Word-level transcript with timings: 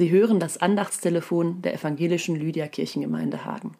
Sie 0.00 0.10
hören 0.10 0.40
das 0.40 0.56
Andachtstelefon 0.56 1.60
der 1.60 1.74
evangelischen 1.74 2.34
Lydia 2.34 2.68
Kirchengemeinde 2.68 3.44
Hagen. 3.44 3.72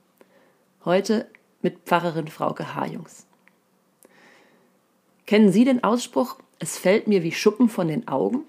Heute 0.84 1.26
mit 1.62 1.78
Pfarrerin 1.86 2.28
Frauke 2.28 2.74
Hajungs. 2.74 3.24
Kennen 5.24 5.50
Sie 5.50 5.64
den 5.64 5.82
Ausspruch, 5.82 6.36
es 6.58 6.76
fällt 6.76 7.08
mir 7.08 7.22
wie 7.22 7.32
Schuppen 7.32 7.70
von 7.70 7.88
den 7.88 8.06
Augen? 8.06 8.42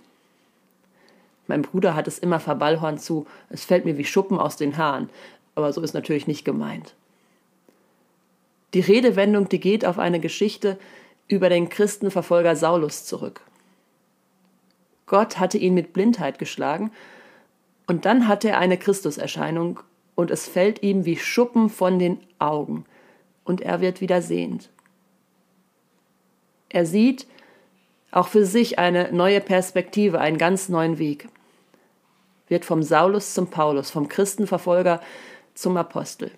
Mein 1.48 1.62
Bruder 1.62 1.96
hat 1.96 2.10
es 2.10 2.20
immer 2.20 2.42
verballhorn 2.42 2.98
zu, 2.98 3.26
es 3.50 3.64
fällt 3.64 3.86
mir 3.86 3.98
wie 3.98 4.04
Schuppen 4.04 4.38
aus 4.38 4.58
den 4.58 4.76
Haaren, 4.76 5.10
aber 5.56 5.72
so 5.72 5.80
ist 5.80 5.94
natürlich 5.94 6.28
nicht 6.28 6.44
gemeint. 6.44 6.94
Die 8.74 8.82
Redewendung, 8.82 9.48
die 9.48 9.62
geht 9.62 9.86
auf 9.86 9.98
eine 9.98 10.20
Geschichte 10.20 10.78
über 11.30 11.48
den 11.48 11.70
Christenverfolger 11.70 12.58
Saulus 12.58 13.06
zurück. 13.06 13.40
Gott 15.06 15.40
hatte 15.40 15.58
ihn 15.58 15.74
mit 15.74 15.94
Blindheit 15.94 16.38
geschlagen, 16.38 16.92
und 17.92 18.06
dann 18.06 18.30
hat 18.30 18.46
er 18.46 18.58
eine 18.58 18.78
Christuserscheinung, 18.78 19.82
und 20.16 20.32
es 20.32 20.48
fällt 20.48 20.82
ihm 20.82 21.04
wie 21.04 21.18
Schuppen 21.18 21.70
von 21.70 22.00
den 22.00 22.22
Augen, 22.40 22.86
und 23.44 23.60
er 23.60 23.82
wird 23.82 24.00
wieder 24.00 24.22
sehend. 24.22 24.70
Er 26.70 26.86
sieht 26.86 27.28
auch 28.12 28.30
für 28.30 28.46
sich 28.46 28.80
eine 28.80 29.12
neue 29.12 29.42
Perspektive, 29.42 30.22
einen 30.22 30.38
ganz 30.38 30.70
neuen 30.70 31.00
Weg. 31.00 31.28
Wird 32.48 32.64
vom 32.64 32.82
Saulus 32.82 33.34
zum 33.34 33.48
Paulus, 33.48 33.92
vom 33.92 34.08
Christenverfolger 34.08 35.02
zum 35.54 35.76
Apostel. 35.76 36.32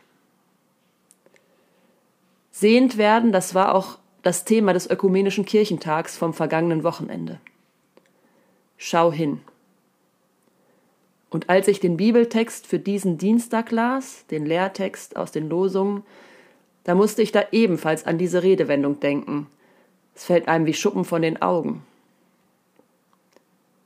Sehend 2.49 2.97
werden, 2.97 3.31
das 3.31 3.53
war 3.53 3.75
auch 3.75 3.99
das 4.23 4.43
Thema 4.43 4.73
des 4.73 4.89
ökumenischen 4.89 5.45
Kirchentags 5.45 6.17
vom 6.17 6.33
vergangenen 6.33 6.83
Wochenende. 6.83 7.39
Schau 8.75 9.11
hin. 9.11 9.41
Und 11.33 11.49
als 11.49 11.67
ich 11.67 11.79
den 11.79 11.97
Bibeltext 11.97 12.67
für 12.67 12.77
diesen 12.77 13.17
Dienstag 13.17 13.71
las, 13.71 14.23
den 14.27 14.45
Lehrtext 14.45 15.17
aus 15.17 15.31
den 15.31 15.49
Losungen, 15.49 16.03
da 16.83 16.93
musste 16.93 17.23
ich 17.23 17.31
da 17.31 17.45
ebenfalls 17.51 18.05
an 18.05 18.19
diese 18.19 18.43
Redewendung 18.43 18.99
denken. 18.99 19.47
Es 20.13 20.25
fällt 20.25 20.47
einem 20.47 20.67
wie 20.67 20.75
Schuppen 20.75 21.05
von 21.05 21.23
den 21.23 21.41
Augen. 21.41 21.81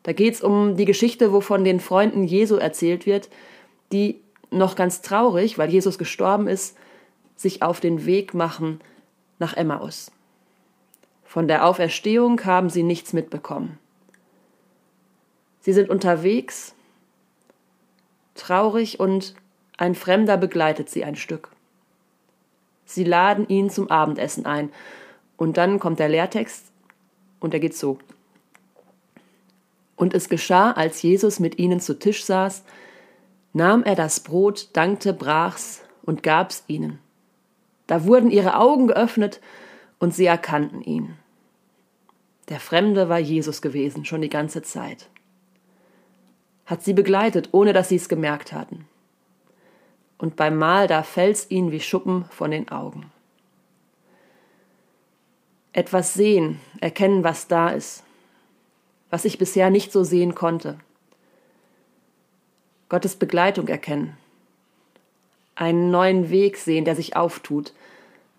Da 0.03 0.11
geht's 0.11 0.41
um 0.41 0.75
die 0.75 0.83
Geschichte, 0.83 1.31
wo 1.31 1.39
von 1.39 1.63
den 1.63 1.79
Freunden 1.79 2.25
Jesu 2.25 2.57
erzählt 2.57 3.05
wird, 3.05 3.29
die 3.93 4.19
noch 4.51 4.75
ganz 4.75 5.01
traurig, 5.01 5.57
weil 5.57 5.69
Jesus 5.69 5.97
gestorben 5.97 6.49
ist, 6.49 6.75
sich 7.37 7.61
auf 7.61 7.79
den 7.79 8.05
Weg 8.05 8.33
machen 8.33 8.81
nach 9.39 9.55
Emmaus. 9.55 10.11
Von 11.23 11.47
der 11.47 11.65
Auferstehung 11.65 12.43
haben 12.43 12.69
sie 12.69 12.83
nichts 12.83 13.13
mitbekommen. 13.13 13.79
Sie 15.61 15.71
sind 15.71 15.89
unterwegs, 15.89 16.73
traurig 18.37 18.99
und 18.99 19.35
ein 19.77 19.95
Fremder 19.95 20.37
begleitet 20.37 20.89
sie 20.89 21.03
ein 21.03 21.15
Stück. 21.15 21.49
Sie 22.85 23.03
laden 23.03 23.47
ihn 23.47 23.69
zum 23.69 23.91
Abendessen 23.91 24.45
ein. 24.45 24.71
Und 25.35 25.57
dann 25.57 25.79
kommt 25.79 25.99
der 25.99 26.09
Lehrtext 26.09 26.71
und 27.39 27.53
er 27.53 27.59
geht 27.59 27.75
so. 27.75 27.99
Und 29.95 30.13
es 30.13 30.29
geschah, 30.29 30.71
als 30.71 31.01
Jesus 31.01 31.39
mit 31.39 31.59
ihnen 31.59 31.79
zu 31.79 31.99
Tisch 31.99 32.23
saß, 32.23 32.63
nahm 33.53 33.83
er 33.83 33.95
das 33.95 34.21
Brot, 34.21 34.69
dankte, 34.73 35.13
brach's 35.13 35.83
und 36.03 36.23
gab's 36.23 36.63
ihnen. 36.67 36.99
Da 37.87 38.05
wurden 38.05 38.31
ihre 38.31 38.57
Augen 38.57 38.87
geöffnet 38.87 39.41
und 39.99 40.13
sie 40.13 40.25
erkannten 40.25 40.81
ihn. 40.81 41.15
Der 42.49 42.59
Fremde 42.59 43.09
war 43.09 43.19
Jesus 43.19 43.61
gewesen, 43.61 44.05
schon 44.05 44.21
die 44.21 44.29
ganze 44.29 44.61
Zeit. 44.61 45.09
Hat 46.67 46.83
sie 46.83 46.93
begleitet, 46.93 47.49
ohne 47.53 47.73
dass 47.73 47.89
sie 47.89 47.95
es 47.95 48.09
gemerkt 48.09 48.53
hatten. 48.53 48.85
Und 50.17 50.35
beim 50.35 50.57
Mahl, 50.57 50.87
da 50.87 51.01
fällt's 51.01 51.49
ihnen 51.49 51.71
wie 51.71 51.79
Schuppen 51.79 52.25
von 52.25 52.51
den 52.51 52.69
Augen. 52.69 53.11
Etwas 55.71 56.13
sehen, 56.13 56.59
erkennen, 56.81 57.23
was 57.23 57.47
da 57.47 57.69
ist, 57.69 58.03
was 59.09 59.25
ich 59.25 59.37
bisher 59.37 59.69
nicht 59.69 59.91
so 59.91 60.03
sehen 60.03 60.35
konnte. 60.35 60.77
Gottes 62.89 63.15
Begleitung 63.15 63.67
erkennen, 63.67 64.17
einen 65.55 65.89
neuen 65.89 66.29
Weg 66.29 66.57
sehen, 66.57 66.83
der 66.83 66.95
sich 66.95 67.15
auftut, 67.15 67.73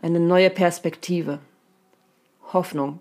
eine 0.03 0.21
neue 0.21 0.51
Perspektive, 0.51 1.39
Hoffnung. 2.53 3.01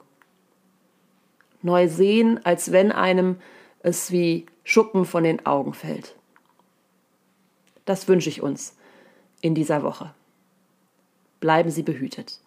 Neu 1.62 1.88
sehen, 1.88 2.40
als 2.46 2.72
wenn 2.72 2.92
einem 2.92 3.38
es 3.88 4.12
wie 4.12 4.46
Schuppen 4.66 5.06
von 5.06 5.24
den 5.24 5.46
Augen 5.46 5.74
fällt. 5.74 6.16
Das 7.86 8.08
wünsche 8.08 8.30
ich 8.30 8.42
uns 8.42 8.76
in 9.40 9.56
dieser 9.56 9.82
Woche. 9.82 10.14
Bleiben 11.40 11.72
Sie 11.72 11.84
behütet. 11.84 12.42